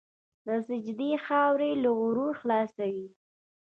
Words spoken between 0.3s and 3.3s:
د سجدې خاورې له غرور خلاصوي.